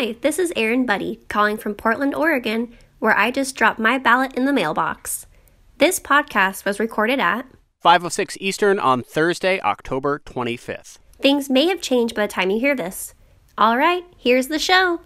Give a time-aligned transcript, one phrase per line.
[0.00, 4.32] Hi, this is Erin Buddy calling from Portland, Oregon, where I just dropped my ballot
[4.32, 5.26] in the mailbox.
[5.76, 7.44] This podcast was recorded at
[7.80, 10.96] 506 Eastern on Thursday, October 25th.
[11.20, 13.14] Things may have changed by the time you hear this.
[13.58, 15.02] All right, here's the show.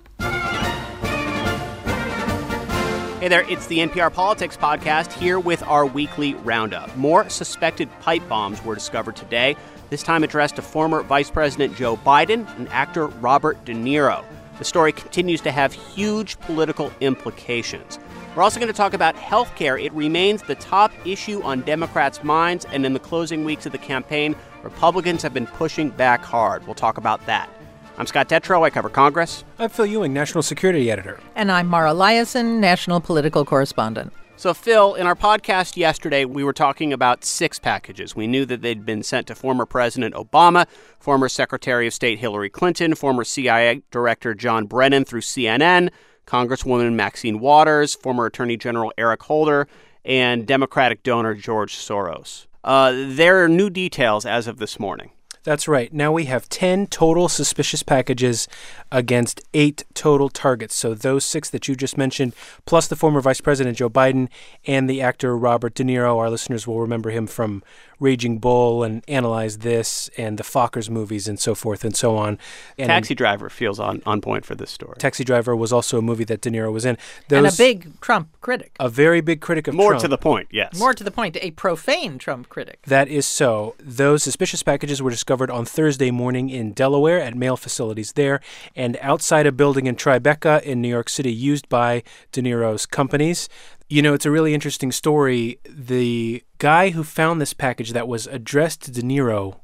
[3.19, 6.97] Hey there, it's the NPR Politics Podcast here with our weekly roundup.
[6.97, 9.57] More suspected pipe bombs were discovered today,
[9.91, 14.25] this time addressed to former Vice President Joe Biden and actor Robert De Niro.
[14.59, 17.99] The story continues to have huge political implications.
[18.37, 19.79] We're also going to talk about health care.
[19.79, 23.79] It remains the top issue on Democrats' minds, and in the closing weeks of the
[23.79, 26.67] campaign, Republicans have been pushing back hard.
[26.67, 27.49] We'll talk about that.
[27.97, 28.65] I'm Scott Detrow.
[28.65, 29.45] I cover Congress.
[29.59, 31.21] I'm Phil Ewing, National Security Editor.
[31.37, 34.13] And I'm Mara Liasson, National Political Correspondent.
[34.37, 38.17] So, Phil, in our podcast yesterday, we were talking about six packages.
[38.17, 40.67] We knew that they'd been sent to former President Obama,
[40.99, 45.91] former Secretary of State Hillary Clinton, former CIA Director John Brennan through CNN,
[46.27, 49.69] Congresswoman Maxine Waters, former Attorney General Eric Holder,
[50.05, 52.47] and Democratic donor George Soros.
[52.65, 55.13] Uh, there are new details as of this morning.
[55.45, 55.93] That's right.
[55.93, 58.49] Now we have 10 total suspicious packages
[58.91, 60.75] against eight total targets.
[60.75, 62.33] So those six that you just mentioned,
[62.65, 64.29] plus the former Vice President Joe Biden
[64.67, 66.17] and the actor Robert De Niro.
[66.17, 67.63] Our listeners will remember him from
[68.01, 72.39] Raging Bull and Analyze This and the Fockers movies and so forth and so on.
[72.79, 74.97] And Taxi Driver feels on, on point for this story.
[74.99, 76.97] Taxi Driver was also a movie that De Niro was in.
[77.29, 78.73] Those, and a big Trump critic.
[78.81, 80.03] A very big critic of More Trump.
[80.03, 80.79] to the point, yes.
[80.79, 82.81] More to the point, a profane Trump critic.
[82.87, 83.75] That is so.
[83.79, 88.41] Those suspicious packages were discovered on Thursday morning in Delaware at mail facilities there
[88.75, 93.49] and outside a building in Tribeca in New York City used by De Niro's companies.
[93.89, 95.59] You know, it's a really interesting story.
[95.69, 99.61] The guy who found this package that was addressed to De Niro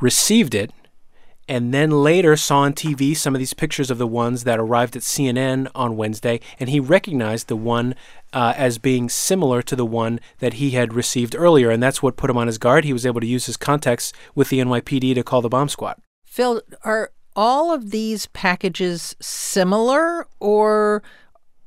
[0.00, 0.70] received it
[1.48, 4.96] and then later saw on TV some of these pictures of the ones that arrived
[4.96, 7.94] at CNN on Wednesday, and he recognized the one
[8.34, 12.16] uh, as being similar to the one that he had received earlier, and that's what
[12.16, 12.84] put him on his guard.
[12.84, 15.96] He was able to use his contacts with the NYPD to call the bomb squad.
[16.24, 21.02] Phil, are all of these packages similar, or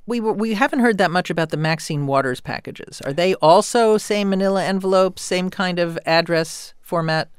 [0.06, 3.02] we we haven't heard that much about the Maxine Waters packages.
[3.02, 7.30] Are they also same manila envelopes, same kind of address format?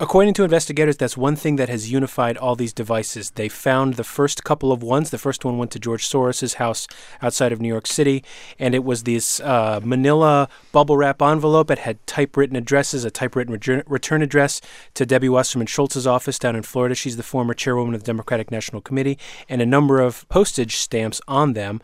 [0.00, 3.30] According to investigators, that's one thing that has unified all these devices.
[3.30, 5.10] They found the first couple of ones.
[5.10, 6.88] The first one went to George Soros' house
[7.22, 8.24] outside of New York City,
[8.58, 11.70] and it was this uh, manila bubble wrap envelope.
[11.70, 13.52] It had typewritten addresses, a typewritten
[13.86, 14.60] return address
[14.94, 16.96] to Debbie Wasserman Schultz's office down in Florida.
[16.96, 19.16] She's the former chairwoman of the Democratic National Committee,
[19.48, 21.80] and a number of postage stamps on them.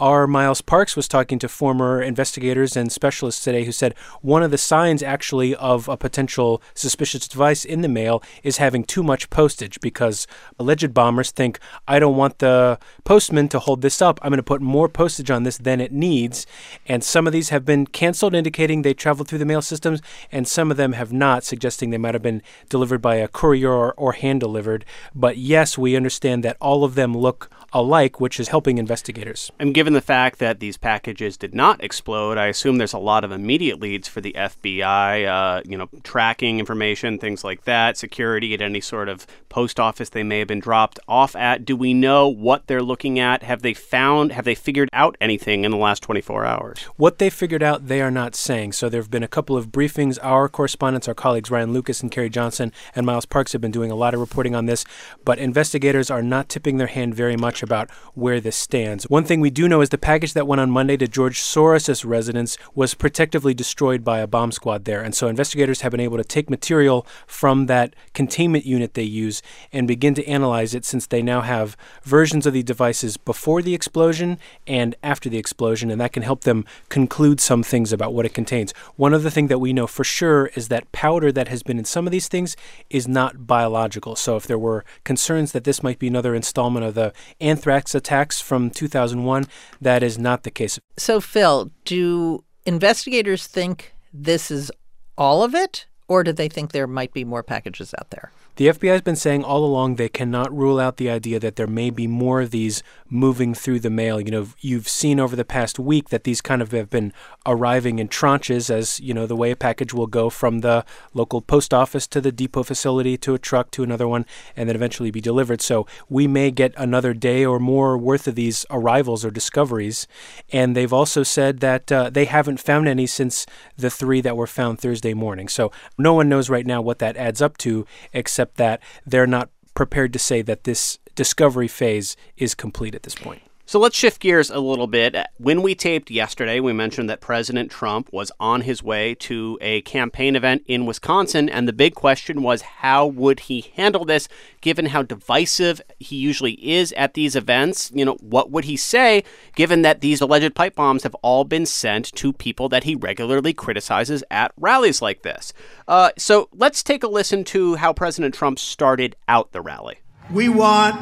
[0.00, 4.50] Our Miles Parks was talking to former investigators and specialists today who said one of
[4.50, 9.30] the signs actually of a potential suspicious device in the mail is having too much
[9.30, 10.26] postage because
[10.58, 14.18] alleged bombers think, I don't want the postman to hold this up.
[14.20, 16.44] I'm going to put more postage on this than it needs.
[16.86, 20.02] And some of these have been canceled, indicating they traveled through the mail systems,
[20.32, 23.70] and some of them have not, suggesting they might have been delivered by a courier
[23.70, 24.84] or, or hand delivered.
[25.14, 29.50] But yes, we understand that all of them look alike, which is helping investigators.
[29.58, 33.24] And given the fact that these packages did not explode, I assume there's a lot
[33.24, 38.54] of immediate leads for the FBI, uh, you know, tracking information, things like that, security
[38.54, 41.64] at any sort of post office they may have been dropped off at.
[41.64, 43.42] Do we know what they're looking at?
[43.42, 46.78] Have they found, have they figured out anything in the last 24 hours?
[46.96, 48.72] What they figured out, they are not saying.
[48.72, 50.18] So there have been a couple of briefings.
[50.22, 53.90] Our correspondents, our colleagues Ryan Lucas and Carrie Johnson and Miles Parks have been doing
[53.90, 54.84] a lot of reporting on this,
[55.24, 59.10] but investigators are not tipping their hand very much about where this stands.
[59.10, 62.04] One thing we do know is the package that went on Monday to George Soros'
[62.04, 65.02] residence was protectively destroyed by a bomb squad there.
[65.02, 69.42] And so investigators have been able to take material from that containment unit they use
[69.72, 73.74] and begin to analyze it since they now have versions of the devices before the
[73.74, 78.26] explosion and after the explosion, and that can help them conclude some things about what
[78.26, 78.72] it contains.
[78.96, 81.84] One other thing that we know for sure is that powder that has been in
[81.84, 82.56] some of these things
[82.90, 84.16] is not biological.
[84.16, 87.12] So if there were concerns that this might be another installment of the
[87.54, 89.46] anthrax attacks from 2001,
[89.80, 90.78] that is not the case.
[90.96, 94.72] So, Phil, do investigators think this is
[95.16, 98.32] all of it, or do they think there might be more packages out there?
[98.56, 101.66] The FBI has been saying all along they cannot rule out the idea that there
[101.66, 104.20] may be more of these moving through the mail.
[104.20, 107.12] You know, you've seen over the past week that these kind of have been
[107.44, 110.84] arriving in tranches as, you know, the way a package will go from the
[111.14, 114.24] local post office to the depot facility to a truck to another one
[114.56, 115.60] and then eventually be delivered.
[115.60, 120.06] So we may get another day or more worth of these arrivals or discoveries.
[120.52, 123.46] And they've also said that uh, they haven't found any since
[123.76, 125.48] the three that were found Thursday morning.
[125.48, 129.26] So no one knows right now what that adds up to except except that they're
[129.26, 133.42] not prepared to say that this discovery phase is complete at this point.
[133.66, 135.16] So let's shift gears a little bit.
[135.38, 139.80] When we taped yesterday, we mentioned that President Trump was on his way to a
[139.82, 144.28] campaign event in Wisconsin, and the big question was how would he handle this
[144.60, 147.90] given how divisive he usually is at these events?
[147.94, 149.24] You know, what would he say
[149.56, 153.54] given that these alleged pipe bombs have all been sent to people that he regularly
[153.54, 155.54] criticizes at rallies like this?
[155.88, 160.00] Uh, so let's take a listen to how President Trump started out the rally.
[160.30, 161.00] We want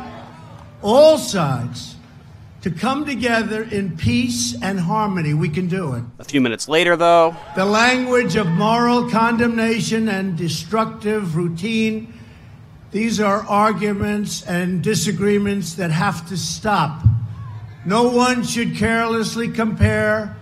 [0.81, 1.97] all sides
[2.63, 5.35] to come together in peace and harmony.
[5.35, 6.05] We can do it.
[6.19, 12.15] A few minutes later, though, the language of moral condemnation and destructive routine,
[12.93, 17.03] these are arguments and disagreements that have to stop.
[17.85, 20.37] No one should carelessly compare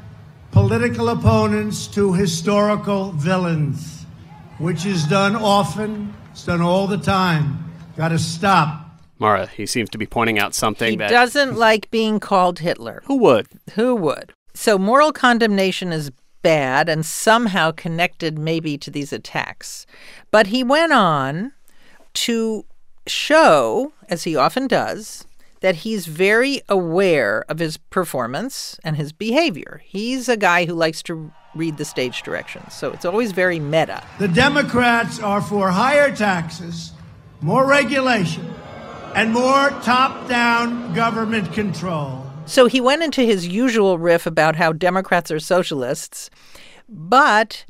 [0.50, 4.04] political opponents to historical villains,
[4.58, 7.72] which is done often, it's done all the time.
[7.96, 8.89] Got to stop.
[9.20, 13.02] Mara, he seems to be pointing out something he that doesn't like being called Hitler.
[13.04, 13.46] Who would?
[13.74, 14.32] Who would?
[14.54, 16.10] So moral condemnation is
[16.42, 19.86] bad and somehow connected maybe to these attacks.
[20.30, 21.52] But he went on
[22.14, 22.64] to
[23.06, 25.26] show, as he often does,
[25.60, 29.82] that he's very aware of his performance and his behavior.
[29.84, 34.02] He's a guy who likes to read the stage directions, so it's always very meta.
[34.18, 36.92] The Democrats are for higher taxes,
[37.42, 38.50] more regulation,
[39.14, 42.26] and more top down government control.
[42.46, 46.30] So he went into his usual riff about how Democrats are socialists,
[46.88, 47.64] but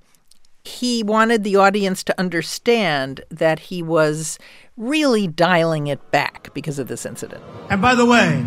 [0.64, 4.38] he wanted the audience to understand that he was
[4.76, 7.42] really dialing it back because of this incident.
[7.68, 8.44] And by the way,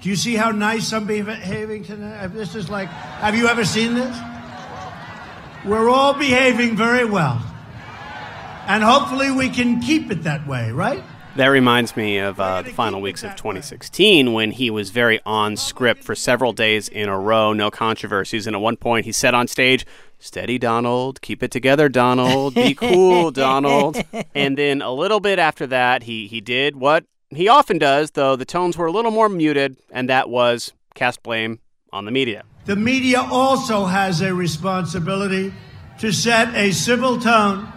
[0.00, 2.26] do you see how nice I'm behaving tonight?
[2.28, 4.16] This is like, have you ever seen this?
[5.64, 7.40] We're all behaving very well.
[8.66, 11.02] And hopefully we can keep it that way, right?
[11.34, 15.56] That reminds me of uh, the final weeks of 2016 when he was very on
[15.56, 18.46] script for several days in a row, no controversies.
[18.46, 19.86] And at one point, he said on stage,
[20.18, 21.22] Steady, Donald.
[21.22, 22.54] Keep it together, Donald.
[22.54, 23.96] Be cool, Donald.
[24.34, 28.36] And then a little bit after that, he, he did what he often does, though
[28.36, 31.60] the tones were a little more muted, and that was cast blame
[31.94, 32.44] on the media.
[32.66, 35.52] The media also has a responsibility
[35.98, 37.72] to set a civil tone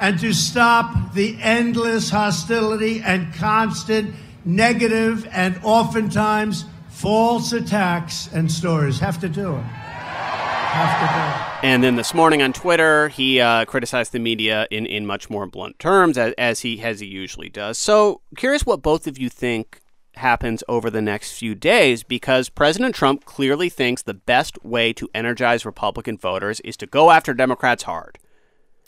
[0.00, 4.14] and to stop the endless hostility and constant
[4.46, 8.98] negative and oftentimes false attacks and stories.
[8.98, 9.62] Have to do it.
[9.62, 11.70] Have to do it.
[11.70, 15.46] And then this morning on Twitter, he uh, criticized the media in, in much more
[15.46, 17.76] blunt terms, as, as he as he usually does.
[17.76, 19.80] So, curious what both of you think
[20.14, 25.08] happens over the next few days because President Trump clearly thinks the best way to
[25.14, 28.18] energize Republican voters is to go after Democrats hard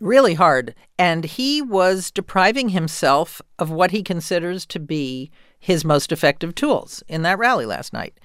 [0.03, 0.75] really hard.
[0.99, 7.05] And he was depriving himself of what he considers to be his most effective tools
[7.07, 8.19] in that rally last night.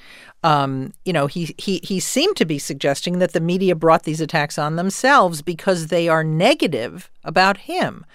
[0.44, 4.22] Um, you know, he, he, he seemed to be suggesting that the media brought these
[4.22, 8.06] attacks on themselves because they are negative about him.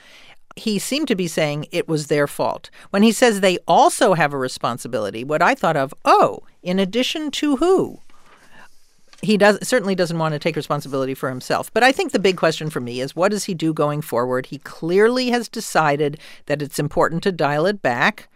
[0.56, 2.68] He seemed to be saying it was their fault.
[2.90, 7.30] When he says they also have a responsibility, what I thought of, oh, in addition
[7.32, 8.00] to who?
[9.22, 11.72] He does certainly doesn't want to take responsibility for himself.
[11.72, 14.46] But I think the big question for me is what does he do going forward?
[14.46, 18.28] He clearly has decided that it's important to dial it back.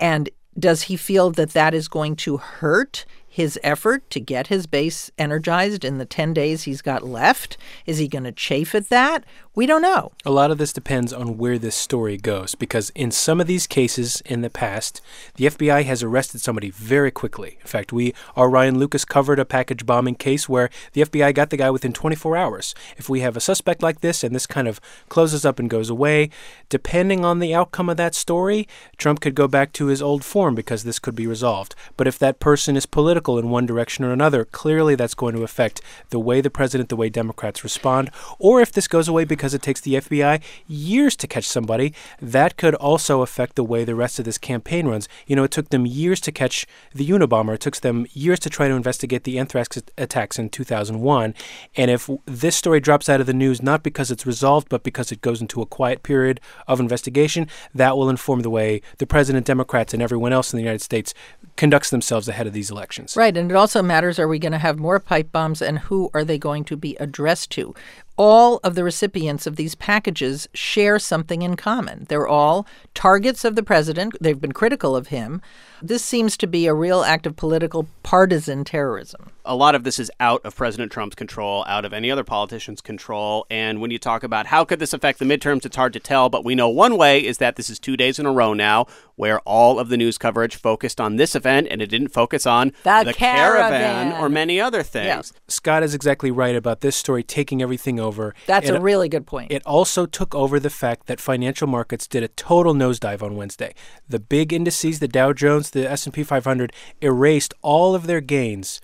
[0.00, 0.28] And
[0.58, 5.10] does he feel that that is going to hurt his effort to get his base
[5.16, 7.56] energized in the 10 days he's got left?
[7.86, 9.24] Is he going to chafe at that?
[9.54, 10.12] We don't know.
[10.24, 13.66] A lot of this depends on where this story goes because in some of these
[13.66, 15.02] cases in the past,
[15.34, 17.58] the FBI has arrested somebody very quickly.
[17.60, 21.50] In fact, we our Ryan Lucas covered a package bombing case where the FBI got
[21.50, 22.74] the guy within 24 hours.
[22.96, 24.80] If we have a suspect like this and this kind of
[25.10, 26.30] closes up and goes away,
[26.70, 28.66] depending on the outcome of that story,
[28.96, 31.74] Trump could go back to his old form because this could be resolved.
[31.98, 35.42] But if that person is political in one direction or another, clearly that's going to
[35.42, 39.41] affect the way the president, the way Democrats respond, or if this goes away because
[39.42, 43.82] because it takes the FBI years to catch somebody, that could also affect the way
[43.82, 45.08] the rest of this campaign runs.
[45.26, 47.54] You know, it took them years to catch the Unabomber.
[47.54, 51.34] It took them years to try to investigate the anthrax attacks in 2001.
[51.76, 55.10] And if this story drops out of the news, not because it's resolved, but because
[55.10, 59.44] it goes into a quiet period of investigation, that will inform the way the president,
[59.44, 61.14] Democrats, and everyone else in the United States
[61.56, 63.16] conducts themselves ahead of these elections.
[63.16, 63.36] Right.
[63.36, 66.22] And it also matters are we going to have more pipe bombs and who are
[66.22, 67.74] they going to be addressed to?
[68.24, 72.06] All of the recipients of these packages share something in common.
[72.08, 74.16] They're all targets of the president.
[74.20, 75.42] They've been critical of him.
[75.84, 79.32] This seems to be a real act of political partisan terrorism.
[79.44, 82.80] A lot of this is out of President Trump's control, out of any other politician's
[82.80, 83.44] control.
[83.50, 86.28] And when you talk about how could this affect the midterms, it's hard to tell.
[86.28, 88.86] But we know one way is that this is two days in a row now
[89.16, 92.72] where all of the news coverage focused on this event and it didn't focus on
[92.84, 94.12] the, the caravan.
[94.12, 95.32] or many other things.
[95.34, 95.40] Yeah.
[95.48, 98.11] Scott is exactly right about this story taking everything over.
[98.46, 99.50] That's It- a really good point.
[99.50, 103.74] It also took over the fact that financial markets did a total nosedive on Wednesday.
[104.08, 108.80] The big indices, the Dow Jones, the S&P 500 erased all of their gains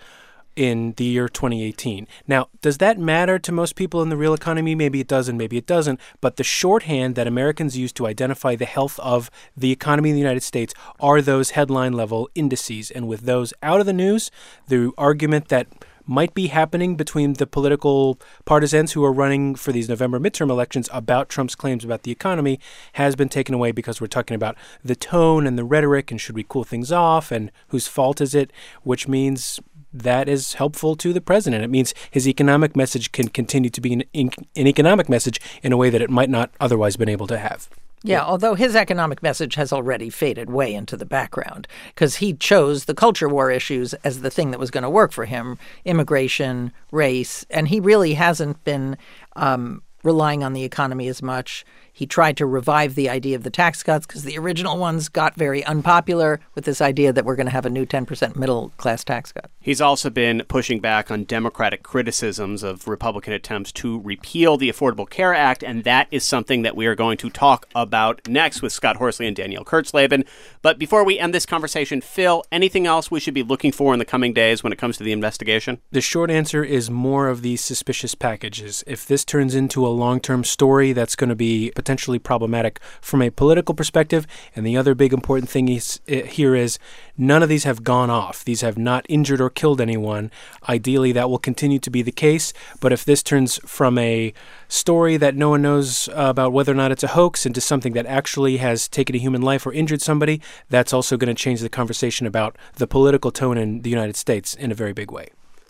[0.56, 2.08] in the year 2018.
[2.26, 4.74] Now, does that matter to most people in the real economy?
[4.74, 8.64] Maybe it doesn't, maybe it doesn't, but the shorthand that Americans use to identify the
[8.64, 12.90] health of the economy in the United States are those headline level indices.
[12.90, 14.32] And with those out of the news,
[14.66, 15.68] the argument that
[16.08, 20.88] might be happening between the political partisans who are running for these November midterm elections
[20.92, 22.58] about Trump's claims about the economy
[22.94, 26.34] has been taken away because we're talking about the tone and the rhetoric and should
[26.34, 28.50] we cool things off and whose fault is it,
[28.82, 29.60] which means
[29.92, 31.64] that is helpful to the president.
[31.64, 35.76] It means his economic message can continue to be an, an economic message in a
[35.76, 37.68] way that it might not otherwise been able to have.
[38.02, 42.84] Yeah, although his economic message has already faded way into the background because he chose
[42.84, 46.72] the culture war issues as the thing that was going to work for him immigration,
[46.92, 48.96] race, and he really hasn't been
[49.36, 51.64] um, relying on the economy as much.
[51.98, 55.34] He tried to revive the idea of the tax cuts because the original ones got
[55.34, 59.02] very unpopular with this idea that we're going to have a new 10% middle class
[59.02, 59.50] tax cut.
[59.58, 65.10] He's also been pushing back on Democratic criticisms of Republican attempts to repeal the Affordable
[65.10, 68.72] Care Act, and that is something that we are going to talk about next with
[68.72, 70.24] Scott Horsley and Danielle Kurtzleben.
[70.62, 73.98] But before we end this conversation, Phil, anything else we should be looking for in
[73.98, 75.80] the coming days when it comes to the investigation?
[75.90, 78.84] The short answer is more of these suspicious packages.
[78.86, 83.22] If this turns into a long term story that's going to be potentially problematic from
[83.22, 86.78] a political perspective, and the other big important thing is, uh, here is
[87.16, 88.44] none of these have gone off.
[88.44, 90.30] These have not injured or killed anyone.
[90.68, 92.52] Ideally, that will continue to be the case.
[92.78, 94.34] But if this turns from a
[94.68, 98.04] story that no one knows about whether or not it's a hoax into something that
[98.04, 101.70] actually has taken a human life or injured somebody, that's also going to change the
[101.70, 105.28] conversation about the political tone in the United States in a very big way.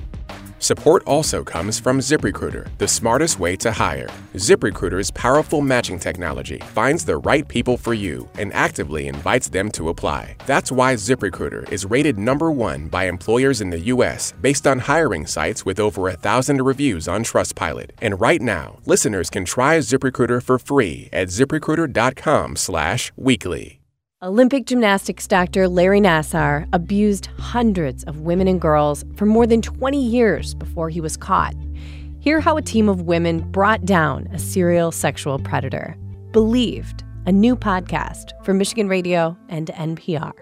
[0.59, 4.09] Support also comes from ZipRecruiter, the smartest way to hire.
[4.35, 9.91] ZipRecruiter's powerful matching technology finds the right people for you and actively invites them to
[9.91, 10.35] apply.
[10.47, 14.33] That's why ZipRecruiter is rated number one by employers in the U.S.
[14.41, 17.91] based on hiring sites with over a thousand reviews on Trustpilot.
[18.01, 23.81] And right now, listeners can try ZipRecruiter for free at ZipRecruiter.com/weekly.
[24.23, 30.03] Olympic gymnastics doctor Larry Nassar abused hundreds of women and girls for more than 20
[30.03, 31.55] years before he was caught.
[32.21, 35.99] Hear how a team of women brought down a serial sexual predator.
[36.33, 40.33] Believed, a new podcast from Michigan Radio and NPR.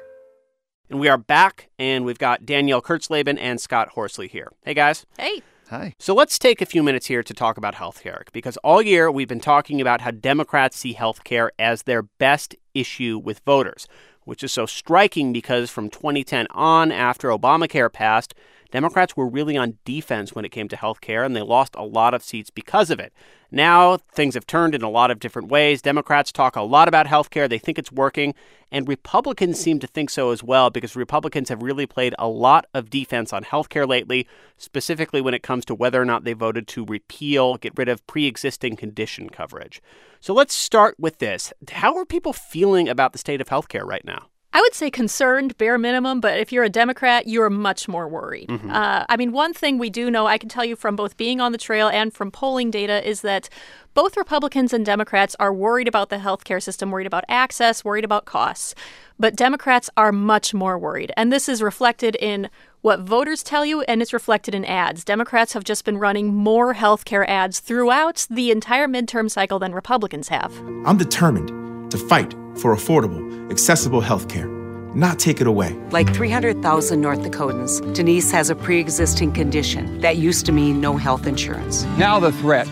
[0.88, 4.52] And we are back, and we've got Danielle Kurtzleben and Scott Horsley here.
[4.64, 5.04] Hey, guys.
[5.18, 5.42] Hey.
[5.70, 5.94] Hi.
[5.98, 9.26] So let's take a few minutes here to talk about healthcare because all year we've
[9.26, 13.86] been talking about how Democrats see healthcare as their best issue with voters,
[14.24, 18.34] which is so striking because from 2010 on, after Obamacare passed,
[18.74, 21.84] Democrats were really on defense when it came to health care, and they lost a
[21.84, 23.12] lot of seats because of it.
[23.52, 25.80] Now, things have turned in a lot of different ways.
[25.80, 28.34] Democrats talk a lot about health care, they think it's working,
[28.72, 32.66] and Republicans seem to think so as well because Republicans have really played a lot
[32.74, 34.26] of defense on health care lately,
[34.56, 38.04] specifically when it comes to whether or not they voted to repeal, get rid of
[38.08, 39.80] pre existing condition coverage.
[40.18, 41.52] So let's start with this.
[41.70, 44.30] How are people feeling about the state of health care right now?
[44.54, 48.48] I would say concerned, bare minimum, but if you're a Democrat, you're much more worried.
[48.48, 48.70] Mm-hmm.
[48.70, 51.40] Uh, I mean, one thing we do know, I can tell you from both being
[51.40, 53.48] on the trail and from polling data, is that
[53.94, 58.26] both Republicans and Democrats are worried about the healthcare system, worried about access, worried about
[58.26, 58.76] costs.
[59.18, 61.10] But Democrats are much more worried.
[61.16, 62.48] And this is reflected in
[62.80, 65.04] what voters tell you, and it's reflected in ads.
[65.04, 70.28] Democrats have just been running more healthcare ads throughout the entire midterm cycle than Republicans
[70.28, 70.56] have.
[70.84, 71.63] I'm determined
[71.94, 73.22] to fight for affordable,
[73.52, 74.48] accessible health care,
[74.96, 75.74] not take it away.
[75.92, 80.96] Like 300,000 North Dakotans, Denise has a pre existing condition that used to mean no
[80.96, 81.84] health insurance.
[81.96, 82.66] Now the threat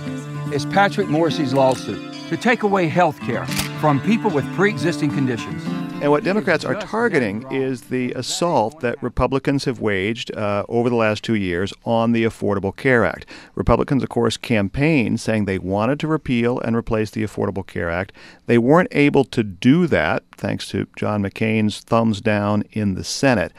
[0.52, 3.46] is Patrick Morrisey's lawsuit to take away health care
[3.80, 5.62] from people with pre existing conditions.
[6.02, 10.96] And what Democrats are targeting is the assault that Republicans have waged uh, over the
[10.96, 13.24] last two years on the Affordable Care Act.
[13.54, 18.10] Republicans, of course, campaigned saying they wanted to repeal and replace the Affordable Care Act.
[18.46, 23.52] They weren't able to do that thanks to John McCain's thumbs down in the Senate.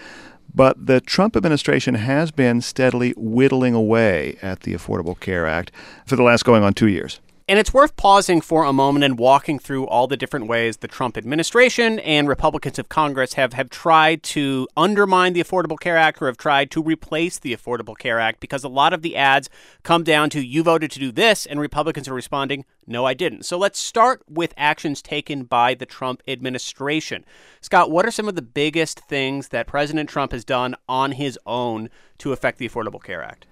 [0.53, 5.71] But the Trump administration has been steadily whittling away at the Affordable Care Act
[6.05, 7.21] for the last going on two years.
[7.45, 10.87] And it's worth pausing for a moment and walking through all the different ways the
[10.87, 16.21] Trump administration and Republicans of Congress have, have tried to undermine the Affordable Care Act
[16.21, 19.49] or have tried to replace the Affordable Care Act because a lot of the ads
[19.83, 23.45] come down to you voted to do this, and Republicans are responding, no, I didn't.
[23.45, 27.25] So let's start with actions taken by the Trump administration.
[27.61, 31.39] Scott, what are some of the biggest things that President Trump has done on his
[31.45, 33.45] own to affect the Affordable Care Act?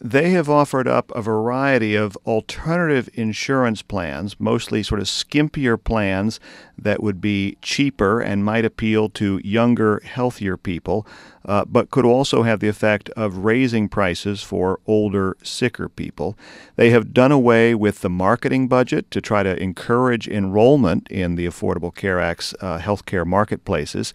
[0.00, 6.38] they have offered up a variety of alternative insurance plans, mostly sort of skimpier plans
[6.76, 11.06] that would be cheaper and might appeal to younger, healthier people,
[11.44, 16.36] uh, but could also have the effect of raising prices for older, sicker people.
[16.76, 21.46] They have done away with the marketing budget to try to encourage enrollment in the
[21.46, 24.12] Affordable Care Act's uh, healthcare marketplaces.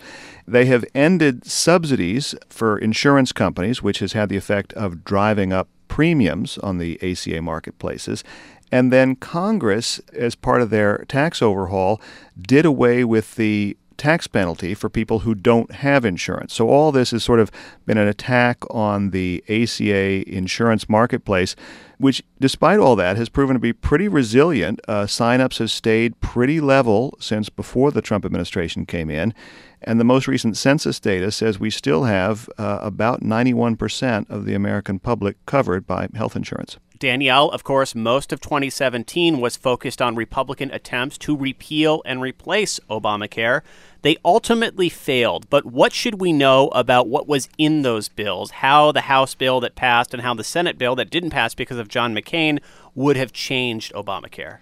[0.48, 5.70] They have ended subsidies for insurance companies, which has had the effect of driving up
[5.88, 8.24] premiums on the ACA marketplaces.
[8.72, 12.02] And then Congress, as part of their tax overhaul,
[12.42, 16.54] did away with the tax penalty for people who don't have insurance.
[16.54, 17.52] So all this has sort of
[17.86, 21.56] been an attack on the ACA insurance marketplace,
[21.98, 24.80] which, despite all that, has proven to be pretty resilient.
[24.88, 29.34] Uh, signups have stayed pretty level since before the Trump administration came in.
[29.82, 34.54] And the most recent census data says we still have uh, about 91% of the
[34.54, 36.78] American public covered by health insurance.
[37.00, 42.80] Danielle, of course, most of 2017 was focused on Republican attempts to repeal and replace
[42.90, 43.62] Obamacare.
[44.04, 48.52] They ultimately failed, but what should we know about what was in those bills?
[48.52, 51.78] How the House bill that passed and how the Senate bill that didn't pass because
[51.78, 52.60] of John McCain
[52.96, 54.60] would have changed Obamacare?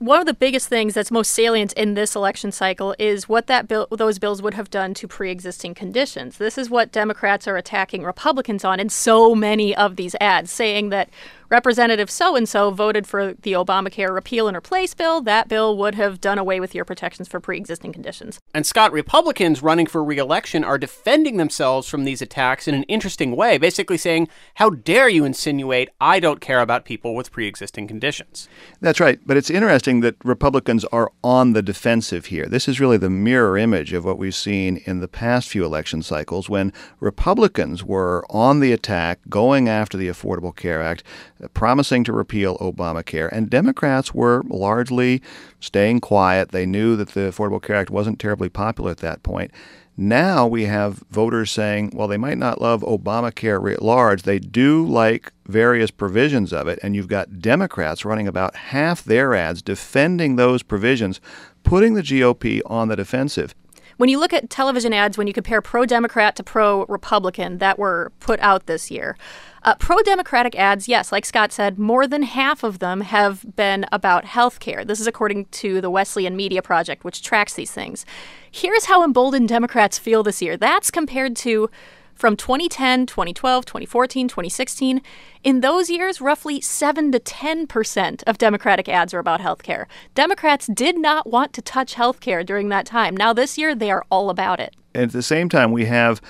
[0.00, 3.68] one of the biggest things that's most salient in this election cycle is what that
[3.68, 6.38] bill, those bills would have done to pre-existing conditions.
[6.38, 10.88] This is what Democrats are attacking Republicans on in so many of these ads, saying
[10.88, 11.10] that
[11.50, 15.96] Representative so and so voted for the Obamacare repeal and replace bill, that bill would
[15.96, 18.38] have done away with your protections for pre existing conditions.
[18.54, 22.84] And Scott, Republicans running for re election are defending themselves from these attacks in an
[22.84, 27.48] interesting way, basically saying, How dare you insinuate I don't care about people with pre
[27.48, 28.48] existing conditions?
[28.80, 29.18] That's right.
[29.26, 32.46] But it's interesting that Republicans are on the defensive here.
[32.46, 36.02] This is really the mirror image of what we've seen in the past few election
[36.04, 41.02] cycles when Republicans were on the attack, going after the Affordable Care Act
[41.54, 45.22] promising to repeal Obamacare, and Democrats were largely
[45.60, 46.50] staying quiet.
[46.50, 49.50] They knew that the Affordable Care Act wasn't terribly popular at that point.
[49.96, 54.22] Now we have voters saying, well, they might not love Obamacare writ large.
[54.22, 56.78] They do like various provisions of it.
[56.82, 61.20] And you've got Democrats running about half their ads defending those provisions,
[61.64, 63.54] putting the GOP on the defensive.
[63.98, 67.78] When you look at television ads, when you compare pro Democrat to pro Republican that
[67.78, 69.18] were put out this year,
[69.62, 73.86] uh, pro Democratic ads, yes, like Scott said, more than half of them have been
[73.92, 74.84] about health care.
[74.84, 78.06] This is according to the Wesleyan Media Project, which tracks these things.
[78.50, 80.56] Here's how emboldened Democrats feel this year.
[80.56, 81.68] That's compared to
[82.20, 85.00] from 2010, 2012, 2014, 2016.
[85.42, 89.86] In those years, roughly 7 to 10% of Democratic ads are about healthcare.
[90.14, 93.16] Democrats did not want to touch healthcare during that time.
[93.16, 94.76] Now, this year, they are all about it.
[94.94, 96.20] And at the same time, we have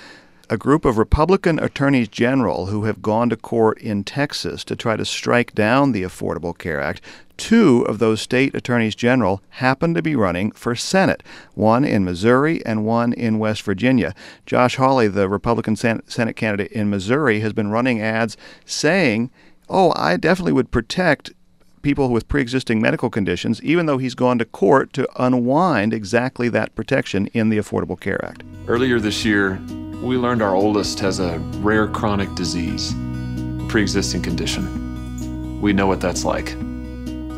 [0.50, 4.96] a group of Republican attorneys general who have gone to court in Texas to try
[4.96, 7.00] to strike down the Affordable Care Act.
[7.36, 11.22] Two of those state attorneys general happen to be running for Senate,
[11.54, 14.12] one in Missouri and one in West Virginia.
[14.44, 19.30] Josh Hawley, the Republican Senate candidate in Missouri, has been running ads saying,
[19.68, 21.30] Oh, I definitely would protect
[21.80, 26.48] people with pre existing medical conditions, even though he's gone to court to unwind exactly
[26.48, 28.42] that protection in the Affordable Care Act.
[28.66, 29.60] Earlier this year,
[30.00, 32.94] we learned our oldest has a rare chronic disease,
[33.68, 35.60] pre existing condition.
[35.60, 36.52] We know what that's like.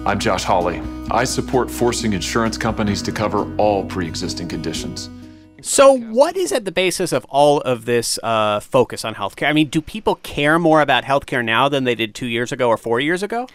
[0.07, 0.81] I'm Josh Hawley.
[1.11, 5.11] I support forcing insurance companies to cover all pre existing conditions.
[5.61, 9.49] So, what is at the basis of all of this uh, focus on healthcare?
[9.49, 12.69] I mean, do people care more about healthcare now than they did two years ago
[12.69, 13.49] or four years ago?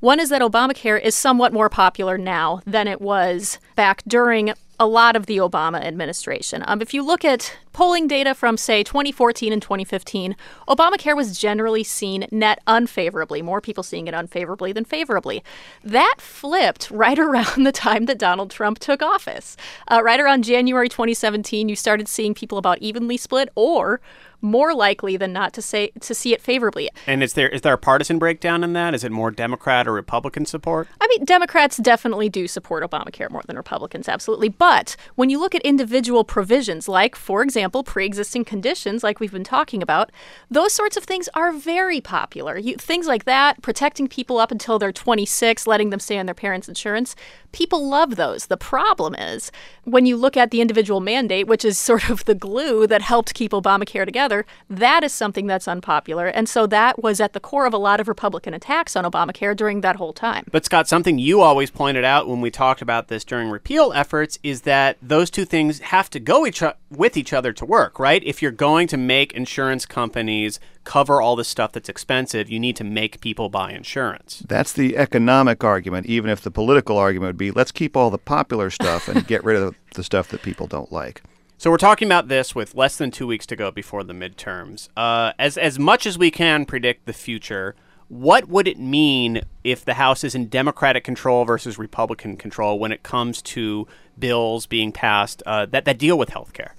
[0.00, 4.86] One is that Obamacare is somewhat more popular now than it was back during a
[4.86, 6.64] lot of the Obama administration.
[6.66, 10.36] Um, if you look at polling data from, say, 2014 and 2015,
[10.68, 15.42] Obamacare was generally seen net unfavorably, more people seeing it unfavorably than favorably.
[15.82, 19.56] That flipped right around the time that Donald Trump took office.
[19.88, 24.00] Uh, right around January 2017, you started seeing people about evenly split or
[24.44, 26.90] more likely than not to say to see it favorably.
[27.06, 28.94] And is there is there a partisan breakdown in that?
[28.94, 30.86] Is it more Democrat or Republican support?
[31.00, 34.50] I mean, Democrats definitely do support Obamacare more than Republicans, absolutely.
[34.50, 39.44] But when you look at individual provisions, like for example, pre-existing conditions, like we've been
[39.44, 40.12] talking about,
[40.50, 42.58] those sorts of things are very popular.
[42.58, 46.34] You, things like that, protecting people up until they're 26, letting them stay on their
[46.34, 47.16] parents' insurance,
[47.54, 48.46] people love those.
[48.46, 49.50] The problem is
[49.84, 53.32] when you look at the individual mandate, which is sort of the glue that helped
[53.32, 56.26] keep Obamacare together that is something that's unpopular.
[56.26, 59.56] And so that was at the core of a lot of Republican attacks on Obamacare
[59.56, 60.44] during that whole time.
[60.50, 64.38] But, Scott, something you always pointed out when we talked about this during repeal efforts
[64.42, 67.98] is that those two things have to go each o- with each other to work,
[67.98, 68.22] right?
[68.24, 72.76] If you're going to make insurance companies cover all the stuff that's expensive, you need
[72.76, 74.42] to make people buy insurance.
[74.46, 78.18] That's the economic argument, even if the political argument would be let's keep all the
[78.18, 81.22] popular stuff and get rid of the stuff that people don't like.
[81.56, 84.88] So we're talking about this with less than two weeks to go before the midterms.
[84.96, 87.74] Uh, as as much as we can predict the future,
[88.08, 92.92] what would it mean if the House is in Democratic control versus Republican control when
[92.92, 93.86] it comes to
[94.18, 96.74] bills being passed uh, that that deal with health care?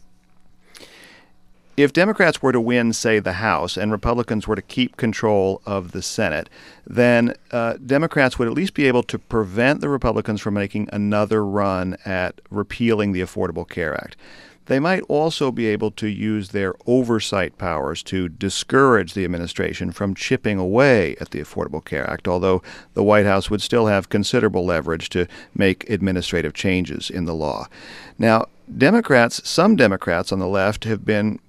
[1.77, 5.91] If Democrats were to win, say, the House, and Republicans were to keep control of
[5.91, 6.49] the Senate,
[6.87, 11.45] then uh, Democrats would at least be able to prevent the Republicans from making another
[11.45, 14.15] run at repealing the Affordable Care Act.
[14.67, 20.15] They might also be able to use their oversight powers to discourage the administration from
[20.15, 24.65] chipping away at the Affordable Care Act, although the White House would still have considerable
[24.65, 27.67] leverage to make administrative changes in the law.
[28.17, 31.39] Now, Democrats, some Democrats on the left have been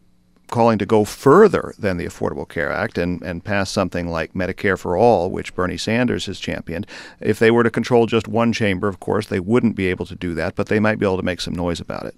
[0.48, 4.78] calling to go further than the Affordable Care Act and, and pass something like Medicare
[4.78, 6.86] for All, which Bernie Sanders has championed.
[7.20, 10.14] If they were to control just one chamber, of course, they wouldn't be able to
[10.14, 12.14] do that, but they might be able to make some noise about it.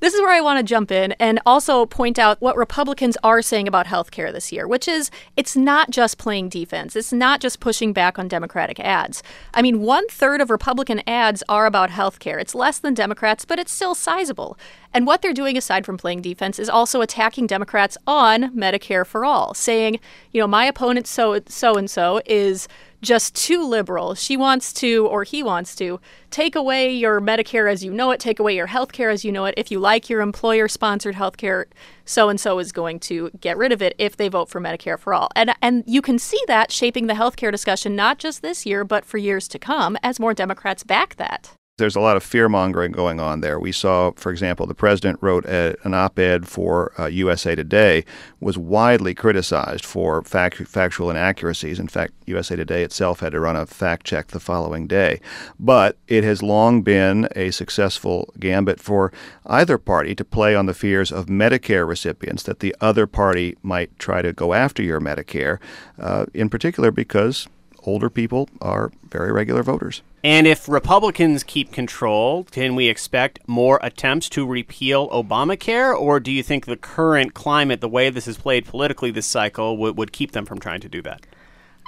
[0.00, 3.42] This is where I want to jump in and also point out what Republicans are
[3.42, 6.96] saying about health care this year, which is it's not just playing defense.
[6.96, 9.22] It's not just pushing back on Democratic ads.
[9.54, 12.38] I mean, one third of Republican ads are about health care.
[12.38, 14.58] It's less than Democrats, but it's still sizable.
[14.92, 19.24] And what they're doing, aside from playing defense, is also attacking Democrats on Medicare for
[19.24, 20.00] all, saying,
[20.32, 22.68] you know, my opponent so so and so is
[23.02, 24.14] just too liberal.
[24.14, 28.20] She wants to, or he wants to, take away your Medicare as you know it,
[28.20, 29.54] take away your health care as you know it.
[29.56, 31.66] If you like your employer sponsored health care,
[32.04, 34.98] so and so is going to get rid of it if they vote for Medicare
[34.98, 35.28] for all.
[35.34, 38.84] And and you can see that shaping the health care discussion not just this year,
[38.84, 42.48] but for years to come as more Democrats back that there's a lot of fear
[42.48, 43.60] mongering going on there.
[43.60, 48.04] We saw, for example, the president wrote a, an op ed for uh, USA Today,
[48.40, 51.78] was widely criticized for fact, factual inaccuracies.
[51.78, 55.20] In fact, USA Today itself had to run a fact check the following day.
[55.60, 59.12] But it has long been a successful gambit for
[59.44, 63.98] either party to play on the fears of Medicare recipients that the other party might
[63.98, 65.58] try to go after your Medicare,
[65.98, 67.48] uh, in particular because
[67.86, 70.02] older people are very regular voters.
[70.24, 75.96] And if Republicans keep control, can we expect more attempts to repeal Obamacare?
[75.96, 79.76] Or do you think the current climate, the way this is played politically this cycle,
[79.76, 81.24] would, would keep them from trying to do that?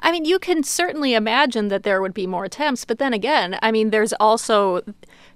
[0.00, 2.84] I mean, you can certainly imagine that there would be more attempts.
[2.84, 4.82] But then again, I mean, there's also,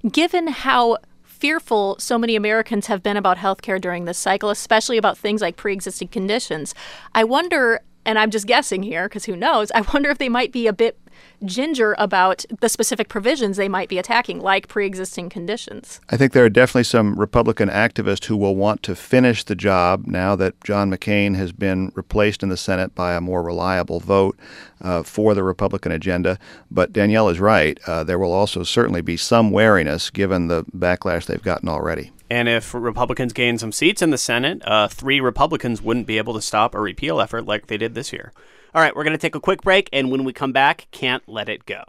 [0.08, 5.18] given how fearful so many Americans have been about healthcare during this cycle, especially about
[5.18, 6.72] things like pre existing conditions,
[7.16, 10.52] I wonder and I'm just guessing here because who knows, I wonder if they might
[10.52, 10.98] be a bit
[11.44, 16.00] ginger about the specific provisions they might be attacking, like pre existing conditions.
[16.10, 20.06] I think there are definitely some Republican activists who will want to finish the job
[20.06, 24.38] now that John McCain has been replaced in the Senate by a more reliable vote
[24.80, 26.38] uh, for the Republican agenda.
[26.70, 27.78] But Danielle is right.
[27.86, 32.12] Uh, there will also certainly be some wariness given the backlash they've gotten already.
[32.30, 36.32] And if Republicans gain some seats in the Senate, uh, three Republicans wouldn't be able
[36.32, 38.32] to stop a repeal effort like they did this year.
[38.74, 41.28] All right, we're going to take a quick break, and when we come back, can't
[41.32, 41.82] let It Go.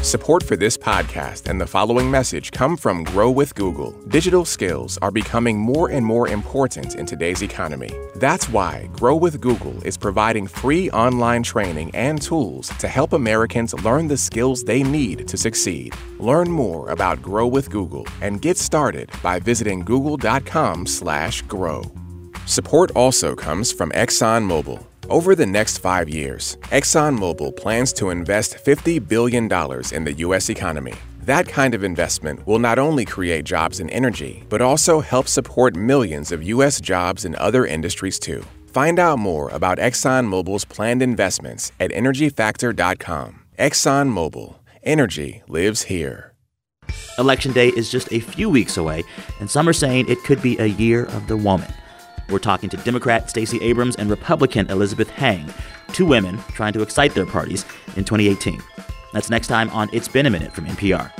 [0.00, 3.90] Support for this podcast and the following message come from Grow with Google.
[4.08, 7.90] Digital skills are becoming more and more important in today's economy.
[8.14, 13.74] That's why Grow with Google is providing free online training and tools to help Americans
[13.84, 15.92] learn the skills they need to succeed.
[16.18, 21.82] Learn more about Grow with Google and get started by visiting google.com/grow.
[22.46, 24.95] Support also comes from ExxonMobil.
[25.08, 30.48] Over the next five years, ExxonMobil plans to invest $50 billion in the U.S.
[30.50, 30.94] economy.
[31.20, 35.76] That kind of investment will not only create jobs in energy, but also help support
[35.76, 36.80] millions of U.S.
[36.80, 38.44] jobs in other industries too.
[38.66, 43.42] Find out more about ExxonMobil's planned investments at EnergyFactor.com.
[43.60, 44.56] ExxonMobil.
[44.82, 46.34] Energy lives here.
[47.16, 49.04] Election Day is just a few weeks away,
[49.38, 51.72] and some are saying it could be a year of the woman.
[52.28, 55.52] We're talking to Democrat Stacey Abrams and Republican Elizabeth Heng,
[55.92, 57.64] two women trying to excite their parties
[57.96, 58.60] in 2018.
[59.12, 61.12] That's next time on It's Been a Minute from NPR.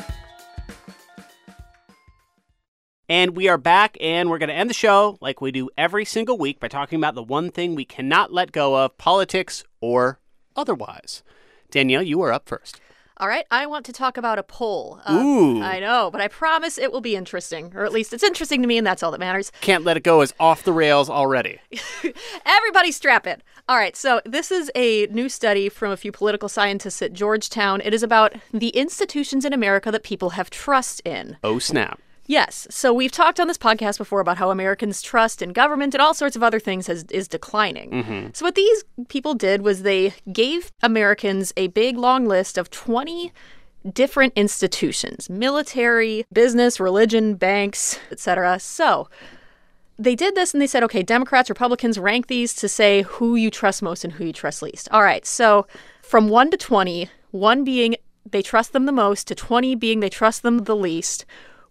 [3.08, 6.04] And we are back, and we're going to end the show like we do every
[6.04, 10.18] single week by talking about the one thing we cannot let go of politics or
[10.56, 11.22] otherwise.
[11.70, 12.80] Danielle, you are up first.
[13.18, 15.00] All right, I want to talk about a poll.
[15.06, 15.62] Uh, Ooh.
[15.62, 18.68] I know, but I promise it will be interesting, or at least it's interesting to
[18.68, 19.50] me, and that's all that matters.
[19.62, 21.58] Can't let it go is off the rails already.
[22.44, 23.42] Everybody strap it.
[23.70, 27.80] All right, so this is a new study from a few political scientists at Georgetown.
[27.80, 31.38] It is about the institutions in America that people have trust in.
[31.42, 31.98] Oh, snap.
[32.26, 32.66] Yes.
[32.70, 36.14] So we've talked on this podcast before about how Americans' trust in government and all
[36.14, 37.90] sorts of other things has, is declining.
[37.90, 38.28] Mm-hmm.
[38.32, 43.32] So what these people did was they gave Americans a big long list of 20
[43.92, 48.58] different institutions, military, business, religion, banks, etc.
[48.58, 49.08] So
[49.98, 53.50] they did this and they said, okay, Democrats, Republicans, rank these to say who you
[53.50, 54.88] trust most and who you trust least.
[54.90, 55.24] All right.
[55.24, 55.66] So
[56.02, 57.96] from 1 to 20, 1 being
[58.28, 61.24] they trust them the most to 20 being they trust them the least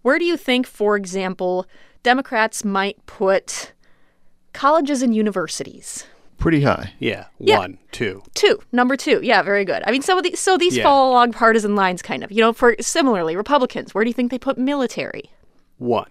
[0.06, 1.65] where do you think, for example,
[2.04, 3.74] Democrats might put
[4.54, 6.06] colleges and universities?
[6.38, 6.94] Pretty high.
[7.00, 7.26] Yeah.
[7.39, 7.58] Yeah.
[7.58, 8.22] One, two.
[8.36, 9.20] Two, number two.
[9.24, 9.82] Yeah, very good.
[9.88, 10.84] I mean, some of these, so these Yeah.
[10.84, 12.32] fall along partisan lines, kind of.
[12.32, 15.32] You know, for similarly, Republicans, where do you think they put military?
[15.80, 16.10] One.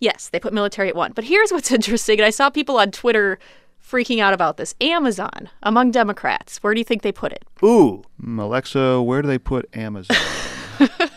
[0.00, 1.12] Yes, they put military at one.
[1.14, 3.38] But here's what's interesting, and I saw people on Twitter
[3.86, 4.74] freaking out about this.
[4.80, 7.44] Amazon among Democrats, where do you think they put it?
[7.62, 8.02] Ooh.
[8.22, 10.16] Mm, Alexa, where do they put Amazon?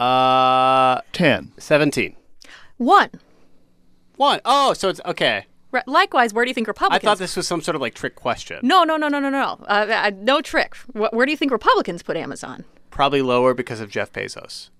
[0.00, 1.52] Uh, 10.
[1.58, 2.16] 17.
[2.76, 3.10] One.
[4.16, 4.40] One.
[4.44, 5.46] Oh, so it's okay.
[5.70, 7.04] Re- Likewise, where do you think Republicans?
[7.04, 8.60] I thought this was some sort of like trick question.
[8.62, 9.58] No, no, no, no, no, no.
[9.66, 10.74] Uh, uh, no trick.
[10.92, 12.64] Where do you think Republicans put Amazon?
[12.90, 14.70] Probably lower because of Jeff Bezos.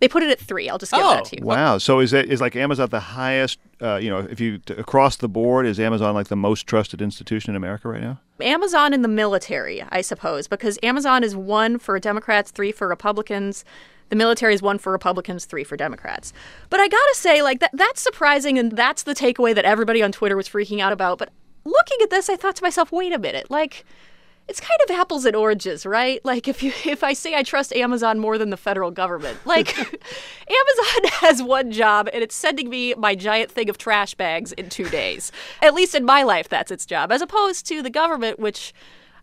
[0.00, 0.66] They put it at three.
[0.70, 1.44] I'll just give Oh, that to you.
[1.44, 1.76] Wow.
[1.76, 3.58] So is it is like Amazon the highest?
[3.82, 7.02] Uh, you know, if you t- across the board, is Amazon like the most trusted
[7.02, 8.18] institution in America right now?
[8.40, 13.62] Amazon in the military, I suppose, because Amazon is one for Democrats, three for Republicans.
[14.10, 16.32] The military is one for Republicans, three for Democrats.
[16.68, 20.12] But I gotta say, like that that's surprising, and that's the takeaway that everybody on
[20.12, 21.18] Twitter was freaking out about.
[21.18, 21.30] But
[21.64, 23.84] looking at this, I thought to myself, wait a minute, like
[24.50, 26.22] it's kind of apples and oranges, right?
[26.24, 29.78] Like if you if I say I trust Amazon more than the federal government, like
[29.78, 34.68] Amazon has one job and it's sending me my giant thing of trash bags in
[34.68, 35.30] 2 days.
[35.62, 38.74] At least in my life that's its job as opposed to the government which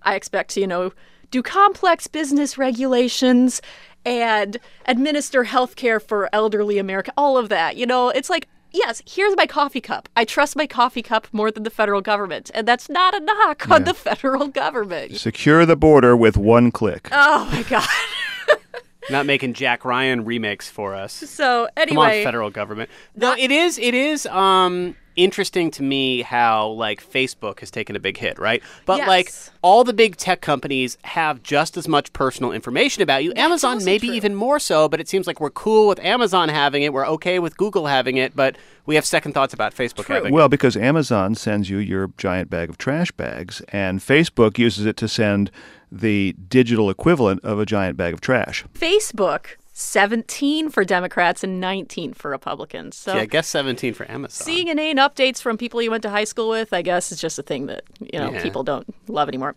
[0.04, 0.94] I expect to, you know,
[1.30, 3.62] do complex business regulations
[4.08, 7.76] and administer health care for elderly America, all of that.
[7.76, 10.10] You know, it's like Yes, here's my coffee cup.
[10.18, 12.52] I trust my coffee cup more than the federal government.
[12.54, 15.16] And that's not a knock on the federal government.
[15.16, 17.08] Secure the border with one click.
[17.12, 17.88] Oh my God.
[19.10, 21.14] Not making Jack Ryan remakes for us.
[21.14, 22.24] So, Come on, anyway.
[22.26, 22.90] federal government.
[23.16, 23.80] No, it is.
[23.80, 24.26] It is.
[24.26, 28.64] Um, interesting to me how like Facebook has taken a big hit, right?
[28.86, 29.08] But Yes.
[29.08, 33.34] like all the big tech companies have just as much personal information about you.
[33.36, 34.16] Amazon also maybe true.
[34.16, 34.88] even more so.
[34.88, 36.94] But it seems like we're cool with Amazon having it.
[36.94, 40.46] We're okay with Google having it, but we have second thoughts about Facebook having Well,
[40.46, 40.50] it.
[40.50, 45.08] because Amazon sends you your giant bag of trash bags, and Facebook uses it to
[45.10, 45.52] send
[45.92, 48.64] the digital equivalent of a giant bag of trash.
[48.74, 52.96] Facebook, 17 for Democrats and 19 for Republicans.
[52.96, 54.44] So yeah, I guess 17 for Amazon.
[54.46, 57.38] seeing inane updates from people you went to high school with, I guess, is just
[57.38, 58.42] a thing that, you know, Yeah.
[58.42, 59.54] people don't love anymore.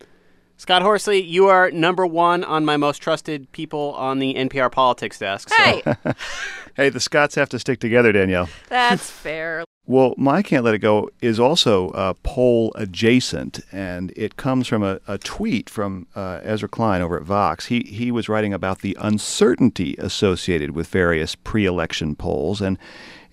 [0.59, 5.19] Scott Horsley, you are number one on my most trusted people on the NPR politics
[5.19, 5.49] desk.
[5.49, 5.57] So.
[5.57, 5.83] Hey,
[6.77, 8.49] Hey, the Scotts have to stick together, Danielle.
[8.69, 9.65] that's fair.
[9.87, 14.85] Well, my Can't Let It Go is also uh, poll adjacent, and it comes from
[14.85, 17.67] a, a tweet from uh, Ezra Klein over at Vox.
[17.67, 22.79] He, he was writing about the uncertainty associated with various pre election polls and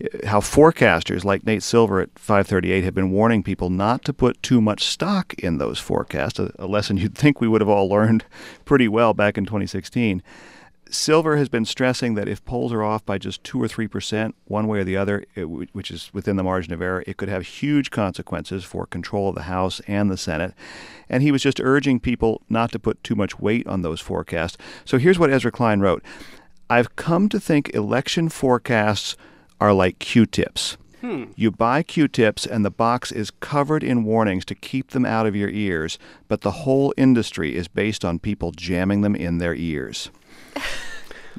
[0.04, 4.42] uh, how forecasters like Nate Silver at 538 have been warning people not to put
[4.42, 7.88] too much stock in those forecasts, a, a lesson you'd think we would have all
[7.88, 8.26] learned
[8.66, 10.24] pretty well back in 2016.
[10.90, 14.68] Silver has been stressing that if polls are off by just 2 or 3%, one
[14.68, 17.92] way or the other, which is within the margin of error, it could have huge
[17.92, 20.54] consequences for control of the House and the Senate.
[21.10, 24.58] And he was just urging people not to put too much weight on those forecasts.
[24.86, 26.04] So here's what Ezra Klein wrote
[26.70, 29.16] I've come to think election forecasts
[29.60, 30.78] are like Q tips.
[31.02, 31.26] Hmm.
[31.36, 35.28] You buy Q tips, and the box is covered in warnings to keep them out
[35.28, 39.54] of your ears, but the whole industry is based on people jamming them in their
[39.54, 40.10] ears.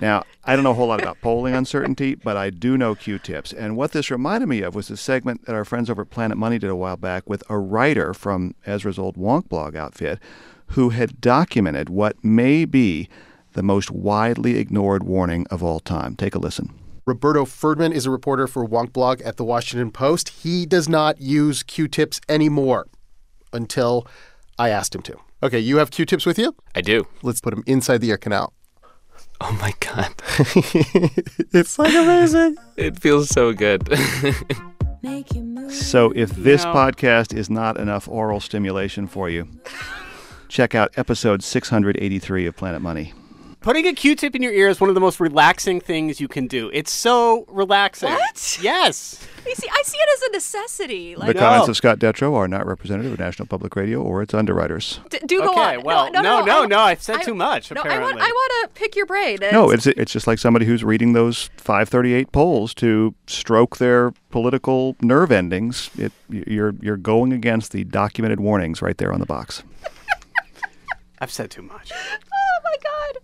[0.00, 3.18] Now, I don't know a whole lot about polling uncertainty, but I do know Q
[3.18, 3.52] tips.
[3.52, 6.38] And what this reminded me of was a segment that our friends over at Planet
[6.38, 10.20] Money did a while back with a writer from Ezra's old Wonk blog outfit
[10.68, 13.08] who had documented what may be
[13.54, 16.14] the most widely ignored warning of all time.
[16.14, 16.72] Take a listen.
[17.06, 20.28] Roberto Ferdman is a reporter for Wonk Blog at the Washington Post.
[20.28, 22.86] He does not use Q-tips anymore
[23.52, 24.06] until
[24.58, 25.16] I asked him to.
[25.42, 26.54] Okay, you have Q-tips with you?
[26.74, 27.06] I do.
[27.22, 28.52] Let's put them inside the ear canal.
[29.40, 30.12] Oh my god.
[31.52, 32.56] it's like amazing.
[32.76, 33.86] It feels so good.
[35.70, 36.74] So, if this No.
[36.74, 39.46] podcast is not enough oral stimulation for you,
[40.48, 43.12] check out episode 683 of Planet Money.
[43.60, 46.46] Putting a Q-tip in your ear is one of the most relaxing things you can
[46.46, 46.70] do.
[46.72, 48.08] It's so relaxing.
[48.08, 48.58] What?
[48.62, 49.26] Yes.
[49.44, 51.14] You see, I see it as a necessity.
[51.14, 51.70] The Like, comments oh.
[51.72, 55.00] of Scott Detrow are not representative of National Public Radio or its underwriters.
[55.10, 55.82] D- do go Okay, on.
[55.82, 57.94] well, no, no, no, no, I- no, I've said I- too much, No, I want,
[57.96, 58.22] apparently.
[58.22, 59.38] I want to pick your brain.
[59.50, 64.94] No, it's it's just like somebody who's reading those 538 polls to stroke their political
[65.02, 65.90] nerve endings.
[65.98, 69.64] It, you're you're going against the documented warnings right there on the box.
[71.20, 71.90] I've said too much.
[72.50, 73.22] Oh my god.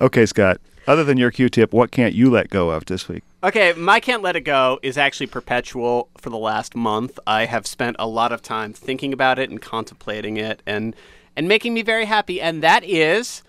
[0.00, 0.60] Okay, Scott.
[0.86, 3.24] Other than your Q-tip, what can't you let go of this week?
[3.42, 7.18] Okay, my can't let it go is actually perpetual for the last month.
[7.26, 10.94] I have spent a lot of time thinking about it and contemplating it and
[11.36, 13.42] and making me very happy and that is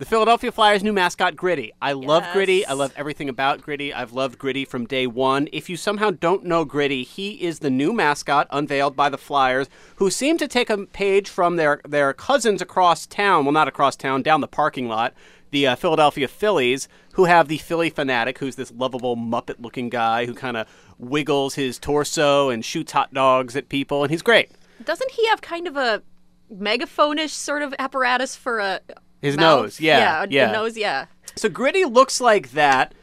[0.00, 1.72] the Philadelphia Flyers new mascot Gritty.
[1.82, 2.64] I love Gritty.
[2.64, 3.92] I love everything about Gritty.
[3.92, 5.50] I've loved Gritty from day 1.
[5.52, 9.68] If you somehow don't know Gritty, he is the new mascot unveiled by the Flyers
[9.96, 13.94] who seem to take a page from their their cousins across town, well not across
[13.94, 15.12] town, down the parking lot
[15.50, 20.24] the uh, Philadelphia Phillies, who have the Phillie Phanatic, who's this lovable Muppet looking guy
[20.24, 24.50] who kind of wiggles his torso and shoots hot dogs at people, and he's great.
[24.82, 26.02] Doesn't he have kind of a
[26.48, 28.80] megaphone-ish sort of apparatus for a
[29.20, 29.62] His mouth?
[29.62, 30.50] nose, yeah, yeah, a- a yeah.
[30.52, 31.06] nose, yeah.
[31.36, 32.94] So Gritty looks like that,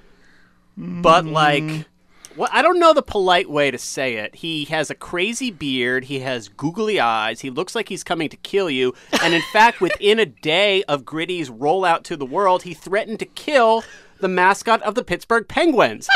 [0.76, 1.88] but like.
[2.36, 4.36] Well, I don't know the polite way to say it.
[4.36, 6.04] He has a crazy beard.
[6.04, 7.40] He has googly eyes.
[7.42, 8.94] He looks like he's coming to kill you.
[9.24, 13.26] And in fact, within a day of Gritty's rollout to the world, he threatened to
[13.26, 13.84] kill
[14.20, 16.08] the mascot of the Pittsburgh Penguins.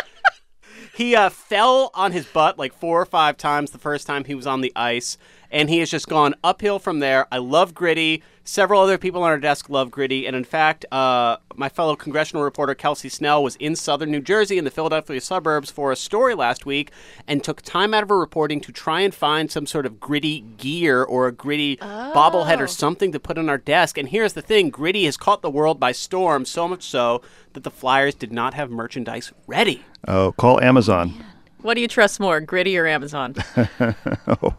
[0.94, 4.36] He uh, fell on his butt like four or five times the first time he
[4.36, 5.18] was on the ice,
[5.52, 7.28] and he has just gone uphill from there.
[7.32, 8.24] I love Gritty.
[8.44, 12.44] Several other people on our desk love Gritty, and in fact, uh, my fellow congressional
[12.44, 16.34] reporter Kelsey Snell was in southern New Jersey in the Philadelphia suburbs for a story
[16.34, 16.92] last week
[17.28, 20.42] and took time out of her reporting to try and find some sort of Gritty
[20.58, 23.98] gear or a Gritty bobblehead or something to put on our desk.
[23.98, 27.22] And here's the thing Gritty has caught the world by storm, so much so
[27.54, 29.84] that the Flyers did not have merchandise ready.
[30.08, 31.14] Oh, call Amazon.
[31.62, 33.36] What do you trust more, Gritty or Amazon?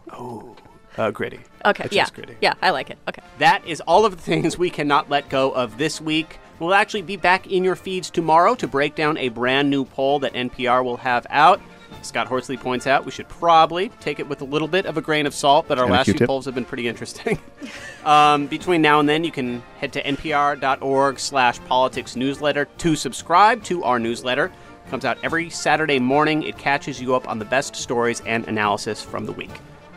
[0.09, 0.52] oh.
[0.97, 1.39] Uh, gritty.
[1.65, 2.37] Okay, I yeah, trust Gritty.
[2.41, 2.97] yeah, I like it.
[3.07, 3.21] Okay.
[3.39, 6.39] That is all of the things we cannot let go of this week.
[6.59, 10.19] We'll actually be back in your feeds tomorrow to break down a brand new poll
[10.19, 11.59] that NPR will have out.
[12.01, 15.01] Scott Horsley points out we should probably take it with a little bit of a
[15.01, 17.39] grain of salt, but our And last few polls have been pretty interesting.
[18.05, 23.63] um, between now and then, you can head to npr.org slash politics newsletter to subscribe
[23.63, 24.45] to our newsletter.
[24.45, 26.43] It comes out every Saturday morning.
[26.43, 29.51] It catches you up on the best stories and analysis from the week.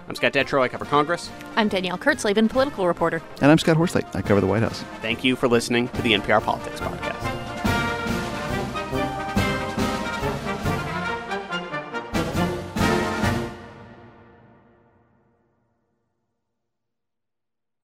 [0.08, 0.62] I'm Scott Detrow.
[0.62, 1.30] I cover Congress.
[1.56, 3.22] I'm Danielle Kurtzleben, political reporter.
[3.40, 4.04] And I'm Scott Horsley.
[4.14, 4.82] I cover the White House.
[5.02, 7.75] Thank you for listening to the NPR Politics Podcast.